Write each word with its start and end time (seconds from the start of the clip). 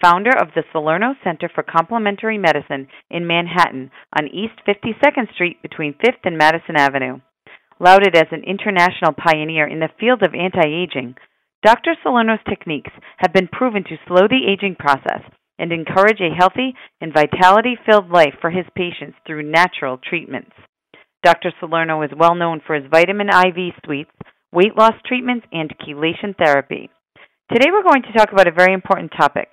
founder 0.00 0.30
of 0.30 0.48
the 0.54 0.64
Salerno 0.72 1.14
Center 1.24 1.50
for 1.54 1.62
Complementary 1.62 2.38
Medicine 2.38 2.88
in 3.10 3.26
Manhattan 3.26 3.90
on 4.18 4.28
East 4.28 4.60
52nd 4.68 5.32
Street 5.34 5.62
between 5.62 5.94
5th 5.94 6.24
and 6.24 6.36
Madison 6.36 6.76
Avenue. 6.76 7.20
Lauded 7.80 8.16
as 8.16 8.28
an 8.30 8.44
international 8.44 9.12
pioneer 9.12 9.66
in 9.66 9.80
the 9.80 9.88
field 10.00 10.22
of 10.22 10.34
anti 10.34 10.66
aging, 10.66 11.14
Dr. 11.62 11.94
Salerno's 12.02 12.40
techniques 12.48 12.92
have 13.18 13.32
been 13.32 13.48
proven 13.48 13.84
to 13.84 13.96
slow 14.06 14.28
the 14.28 14.46
aging 14.50 14.76
process 14.78 15.22
and 15.58 15.72
encourage 15.72 16.20
a 16.20 16.34
healthy 16.34 16.74
and 17.00 17.12
vitality 17.12 17.76
filled 17.88 18.10
life 18.10 18.34
for 18.40 18.50
his 18.50 18.66
patients 18.76 19.16
through 19.26 19.50
natural 19.50 19.98
treatments. 19.98 20.52
Dr. 21.22 21.52
Salerno 21.58 22.02
is 22.02 22.10
well 22.16 22.34
known 22.34 22.60
for 22.66 22.76
his 22.76 22.84
vitamin 22.90 23.28
IV 23.28 23.74
suites, 23.84 24.10
weight 24.52 24.76
loss 24.76 24.94
treatments, 25.06 25.46
and 25.50 25.74
chelation 25.80 26.36
therapy. 26.36 26.90
Today 27.52 27.70
we're 27.72 27.82
going 27.82 28.02
to 28.02 28.12
talk 28.12 28.32
about 28.32 28.48
a 28.48 28.52
very 28.52 28.74
important 28.74 29.12
topic 29.18 29.48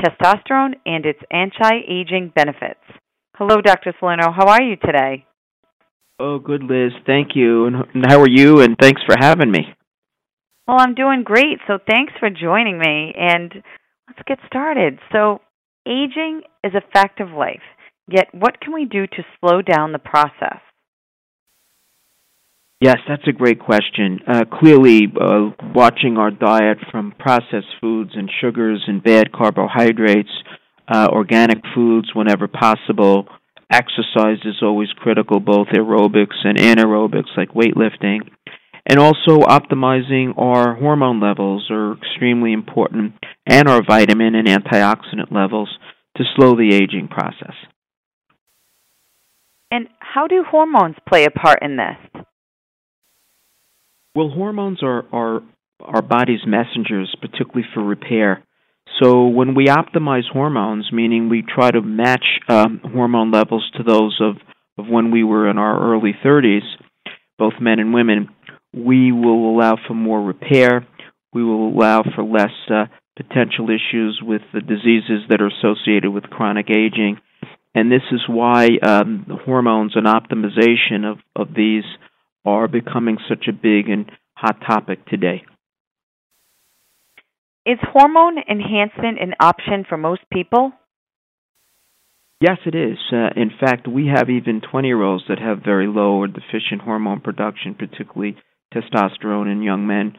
testosterone 0.00 0.74
and 0.86 1.04
its 1.04 1.20
anti 1.30 1.80
aging 1.88 2.32
benefits. 2.34 2.80
Hello, 3.36 3.60
Dr. 3.60 3.94
Salerno. 3.98 4.32
How 4.32 4.46
are 4.48 4.62
you 4.62 4.76
today? 4.76 5.26
Oh, 6.18 6.38
good, 6.38 6.64
Liz. 6.64 6.92
Thank 7.06 7.36
you. 7.36 7.66
And 7.66 8.04
how 8.08 8.20
are 8.20 8.28
you? 8.28 8.60
And 8.60 8.76
thanks 8.80 9.00
for 9.06 9.14
having 9.18 9.50
me. 9.50 9.60
Well, 10.66 10.78
I'm 10.80 10.94
doing 10.94 11.22
great. 11.24 11.58
So 11.66 11.78
thanks 11.88 12.12
for 12.18 12.28
joining 12.30 12.78
me. 12.78 13.14
And 13.16 13.52
let's 14.08 14.26
get 14.26 14.38
started. 14.46 14.98
So, 15.12 15.40
aging 15.86 16.42
is 16.64 16.72
a 16.74 16.92
fact 16.92 17.20
of 17.20 17.30
life. 17.30 17.62
Yet, 18.10 18.26
what 18.32 18.60
can 18.60 18.74
we 18.74 18.84
do 18.84 19.06
to 19.06 19.22
slow 19.38 19.62
down 19.62 19.92
the 19.92 19.98
process? 19.98 20.60
Yes, 22.80 22.98
that's 23.08 23.26
a 23.26 23.32
great 23.32 23.58
question. 23.58 24.20
Uh, 24.24 24.44
clearly, 24.44 25.12
uh, 25.20 25.50
watching 25.74 26.16
our 26.16 26.30
diet 26.30 26.78
from 26.92 27.12
processed 27.18 27.74
foods 27.80 28.12
and 28.14 28.30
sugars 28.40 28.84
and 28.86 29.02
bad 29.02 29.32
carbohydrates, 29.32 30.30
uh, 30.86 31.08
organic 31.10 31.58
foods 31.74 32.14
whenever 32.14 32.46
possible, 32.46 33.26
exercise 33.70 34.38
is 34.44 34.62
always 34.62 34.88
critical, 34.96 35.40
both 35.40 35.66
aerobics 35.68 36.36
and 36.44 36.56
anaerobics 36.56 37.36
like 37.36 37.50
weightlifting, 37.50 38.20
and 38.86 39.00
also 39.00 39.40
optimizing 39.40 40.32
our 40.38 40.76
hormone 40.76 41.20
levels 41.20 41.68
are 41.70 41.94
extremely 41.94 42.52
important, 42.52 43.12
and 43.44 43.68
our 43.68 43.82
vitamin 43.84 44.36
and 44.36 44.46
antioxidant 44.46 45.32
levels 45.32 45.68
to 46.16 46.22
slow 46.36 46.54
the 46.54 46.74
aging 46.74 47.08
process. 47.08 47.54
And 49.72 49.88
how 49.98 50.28
do 50.28 50.44
hormones 50.48 50.96
play 51.06 51.24
a 51.24 51.30
part 51.30 51.58
in 51.60 51.76
this? 51.76 52.17
Well, 54.14 54.30
hormones 54.30 54.82
are, 54.82 55.04
our 55.80 56.02
body's 56.02 56.46
messengers, 56.46 57.14
particularly 57.20 57.66
for 57.74 57.82
repair. 57.82 58.42
So 59.00 59.26
when 59.26 59.54
we 59.54 59.66
optimize 59.66 60.28
hormones, 60.32 60.90
meaning 60.92 61.28
we 61.28 61.42
try 61.42 61.70
to 61.70 61.80
match 61.82 62.24
um, 62.48 62.80
hormone 62.82 63.30
levels 63.30 63.70
to 63.76 63.82
those 63.82 64.18
of, 64.20 64.36
of 64.76 64.90
when 64.90 65.10
we 65.10 65.22
were 65.22 65.48
in 65.48 65.58
our 65.58 65.92
early 65.92 66.14
30s, 66.24 66.66
both 67.38 67.54
men 67.60 67.78
and 67.78 67.94
women, 67.94 68.28
we 68.74 69.12
will 69.12 69.54
allow 69.54 69.76
for 69.86 69.94
more 69.94 70.20
repair. 70.20 70.86
We 71.32 71.44
will 71.44 71.68
allow 71.68 72.02
for 72.14 72.24
less 72.24 72.50
uh, 72.70 72.86
potential 73.16 73.68
issues 73.68 74.20
with 74.22 74.42
the 74.52 74.60
diseases 74.60 75.22
that 75.28 75.40
are 75.40 75.48
associated 75.48 76.10
with 76.10 76.24
chronic 76.24 76.70
aging. 76.70 77.20
And 77.74 77.92
this 77.92 78.02
is 78.10 78.20
why 78.28 78.70
um, 78.84 79.26
hormones 79.44 79.92
and 79.94 80.06
optimization 80.06 81.04
of, 81.04 81.18
of 81.36 81.54
these 81.54 81.84
are 82.48 82.68
becoming 82.68 83.18
such 83.28 83.46
a 83.48 83.52
big 83.52 83.88
and 83.88 84.10
hot 84.34 84.60
topic 84.66 85.04
today. 85.06 85.42
Is 87.66 87.78
hormone 87.82 88.38
enhancement 88.48 89.20
an 89.20 89.34
option 89.40 89.84
for 89.88 89.98
most 89.98 90.22
people? 90.32 90.72
Yes, 92.40 92.58
it 92.64 92.74
is. 92.74 92.98
Uh, 93.12 93.30
in 93.36 93.50
fact, 93.60 93.88
we 93.88 94.06
have 94.14 94.30
even 94.30 94.60
20 94.60 94.88
year 94.88 95.02
olds 95.02 95.24
that 95.28 95.38
have 95.38 95.58
very 95.64 95.86
low 95.88 96.18
or 96.18 96.28
deficient 96.28 96.82
hormone 96.82 97.20
production, 97.20 97.74
particularly 97.74 98.36
testosterone 98.72 99.50
in 99.50 99.62
young 99.62 99.86
men 99.86 100.14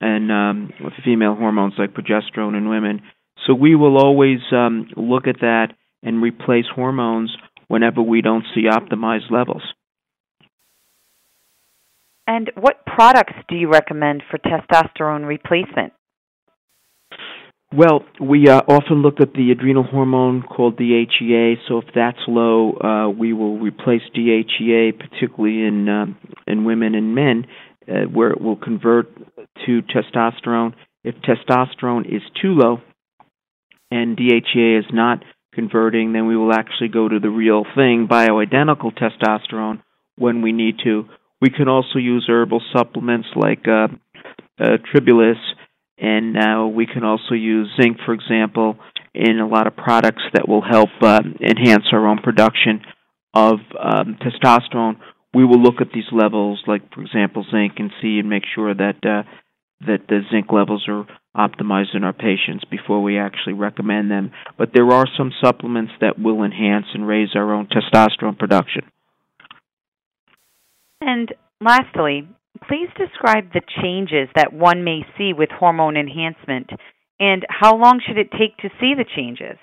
and 0.00 0.32
um, 0.32 0.70
with 0.82 0.92
female 1.04 1.36
hormones 1.36 1.74
like 1.78 1.94
progesterone 1.94 2.56
in 2.58 2.68
women. 2.68 3.02
So 3.46 3.54
we 3.54 3.76
will 3.76 3.96
always 3.96 4.40
um, 4.50 4.88
look 4.96 5.26
at 5.26 5.40
that 5.40 5.68
and 6.02 6.20
replace 6.20 6.64
hormones 6.74 7.34
whenever 7.68 8.02
we 8.02 8.20
don't 8.20 8.44
see 8.54 8.64
optimized 8.68 9.30
levels. 9.30 9.62
And 12.26 12.50
what 12.58 12.84
products 12.86 13.34
do 13.48 13.56
you 13.56 13.68
recommend 13.68 14.22
for 14.30 14.38
testosterone 14.38 15.26
replacement? 15.26 15.92
Well, 17.74 18.04
we 18.20 18.48
uh, 18.48 18.60
often 18.68 19.00
look 19.00 19.20
at 19.20 19.32
the 19.32 19.50
adrenal 19.50 19.82
hormone 19.82 20.42
called 20.42 20.76
DHEA. 20.76 21.54
So 21.68 21.78
if 21.78 21.86
that's 21.94 22.18
low, 22.28 22.74
uh, 22.74 23.08
we 23.08 23.32
will 23.32 23.58
replace 23.58 24.02
DHEA, 24.14 24.98
particularly 24.98 25.64
in 25.64 25.88
um, 25.88 26.18
in 26.46 26.64
women 26.66 26.94
and 26.94 27.14
men, 27.14 27.46
uh, 27.88 28.02
where 28.12 28.30
it 28.30 28.42
will 28.42 28.56
convert 28.56 29.06
to 29.64 29.80
testosterone. 29.82 30.74
If 31.02 31.14
testosterone 31.16 32.06
is 32.06 32.22
too 32.40 32.54
low 32.54 32.82
and 33.90 34.18
DHEA 34.18 34.78
is 34.80 34.86
not 34.92 35.24
converting, 35.54 36.12
then 36.12 36.26
we 36.26 36.36
will 36.36 36.52
actually 36.52 36.88
go 36.88 37.08
to 37.08 37.18
the 37.18 37.30
real 37.30 37.64
thing, 37.74 38.06
bioidentical 38.08 38.92
testosterone, 38.94 39.82
when 40.16 40.42
we 40.42 40.52
need 40.52 40.76
to. 40.84 41.06
We 41.42 41.50
can 41.50 41.66
also 41.66 41.98
use 41.98 42.24
herbal 42.28 42.62
supplements 42.72 43.26
like 43.34 43.66
uh, 43.66 43.88
uh, 44.60 44.78
tribulus, 44.94 45.38
and 45.98 46.32
now 46.32 46.68
we 46.68 46.86
can 46.86 47.02
also 47.02 47.34
use 47.34 47.68
zinc, 47.80 47.96
for 48.06 48.14
example, 48.14 48.76
in 49.12 49.40
a 49.40 49.48
lot 49.48 49.66
of 49.66 49.74
products 49.74 50.22
that 50.34 50.48
will 50.48 50.62
help 50.62 50.90
uh, 51.02 51.20
enhance 51.40 51.86
our 51.90 52.06
own 52.06 52.18
production 52.18 52.82
of 53.34 53.54
um, 53.76 54.18
testosterone. 54.22 54.98
We 55.34 55.44
will 55.44 55.60
look 55.60 55.80
at 55.80 55.88
these 55.92 56.10
levels, 56.12 56.62
like 56.68 56.82
for 56.94 57.02
example 57.02 57.44
zinc, 57.50 57.72
and 57.78 57.90
see 58.00 58.20
and 58.20 58.30
make 58.30 58.44
sure 58.54 58.72
that 58.72 59.04
uh, 59.04 59.24
that 59.80 60.06
the 60.08 60.20
zinc 60.30 60.52
levels 60.52 60.86
are 60.86 61.06
optimized 61.36 61.96
in 61.96 62.04
our 62.04 62.12
patients 62.12 62.64
before 62.70 63.02
we 63.02 63.18
actually 63.18 63.54
recommend 63.54 64.12
them. 64.12 64.30
But 64.56 64.70
there 64.72 64.88
are 64.92 65.06
some 65.18 65.32
supplements 65.42 65.90
that 66.00 66.20
will 66.20 66.44
enhance 66.44 66.86
and 66.94 67.04
raise 67.04 67.30
our 67.34 67.52
own 67.52 67.66
testosterone 67.66 68.38
production. 68.38 68.84
And 71.04 71.34
lastly, 71.60 72.28
please 72.68 72.88
describe 72.96 73.52
the 73.52 73.62
changes 73.82 74.28
that 74.36 74.52
one 74.52 74.84
may 74.84 75.00
see 75.18 75.32
with 75.32 75.50
hormone 75.50 75.96
enhancement 75.96 76.70
and 77.18 77.44
how 77.48 77.76
long 77.76 78.00
should 78.06 78.18
it 78.18 78.30
take 78.30 78.56
to 78.58 78.68
see 78.80 78.94
the 78.96 79.04
changes? 79.16 79.58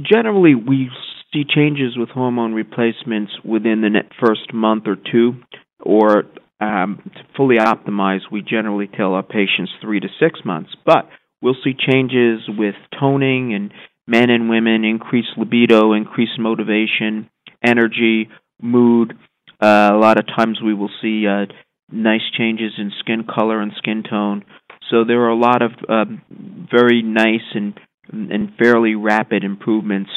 Generally, 0.00 0.54
we 0.54 0.90
see 1.32 1.44
changes 1.48 1.96
with 1.96 2.10
hormone 2.10 2.52
replacements 2.52 3.32
within 3.44 3.80
the 3.80 4.00
first 4.24 4.52
month 4.52 4.84
or 4.86 4.96
two, 4.96 5.32
or 5.80 6.24
um, 6.60 7.00
to 7.14 7.20
fully 7.36 7.56
optimize, 7.56 8.20
we 8.30 8.42
generally 8.42 8.86
tell 8.86 9.14
our 9.14 9.22
patients 9.22 9.72
three 9.80 10.00
to 10.00 10.08
six 10.20 10.40
months. 10.44 10.70
But 10.84 11.08
we'll 11.42 11.56
see 11.64 11.74
changes 11.74 12.40
with 12.48 12.74
toning 12.98 13.54
and 13.54 13.72
men 14.06 14.30
and 14.30 14.48
women, 14.48 14.84
increased 14.84 15.36
libido, 15.36 15.92
increased 15.92 16.38
motivation, 16.38 17.28
energy, 17.64 18.28
mood. 18.60 19.14
Uh, 19.60 19.90
a 19.92 19.98
lot 19.98 20.18
of 20.18 20.26
times 20.26 20.60
we 20.64 20.74
will 20.74 20.90
see 21.02 21.26
uh, 21.26 21.46
nice 21.90 22.22
changes 22.36 22.72
in 22.78 22.92
skin 23.00 23.24
color 23.24 23.60
and 23.60 23.72
skin 23.78 24.02
tone. 24.08 24.44
So 24.90 25.04
there 25.04 25.22
are 25.22 25.30
a 25.30 25.36
lot 25.36 25.62
of 25.62 25.72
um, 25.88 26.22
very 26.70 27.02
nice 27.02 27.54
and 27.54 27.78
and 28.10 28.52
fairly 28.58 28.94
rapid 28.94 29.44
improvements 29.44 30.10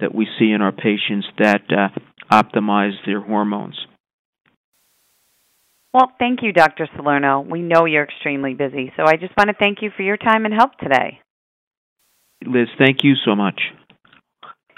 that 0.00 0.14
we 0.14 0.26
see 0.38 0.50
in 0.50 0.60
our 0.60 0.72
patients 0.72 1.26
that 1.38 1.62
uh, 1.70 1.88
optimize 2.30 2.92
their 3.06 3.20
hormones. 3.20 3.78
Well, 5.94 6.12
thank 6.18 6.42
you, 6.42 6.52
Dr. 6.52 6.86
Salerno. 6.94 7.40
We 7.40 7.62
know 7.62 7.86
you're 7.86 8.04
extremely 8.04 8.54
busy, 8.54 8.92
so 8.96 9.04
I 9.06 9.16
just 9.16 9.32
want 9.36 9.48
to 9.48 9.56
thank 9.58 9.78
you 9.80 9.90
for 9.96 10.02
your 10.02 10.18
time 10.18 10.44
and 10.44 10.52
help 10.52 10.76
today. 10.78 11.20
Liz, 12.46 12.68
thank 12.78 12.98
you 13.02 13.14
so 13.24 13.34
much. 13.34 13.60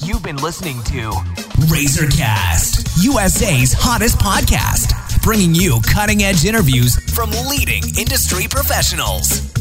You've 0.03 0.23
been 0.23 0.37
listening 0.37 0.81
to 0.83 1.11
Razorcast, 1.67 3.03
USA's 3.03 3.73
hottest 3.73 4.17
podcast, 4.19 4.93
bringing 5.27 5.53
you 5.53 5.81
cutting 5.81 6.23
edge 6.23 6.45
interviews 6.45 6.95
from 7.13 7.29
leading 7.49 7.83
industry 7.97 8.47
professionals. 8.47 9.56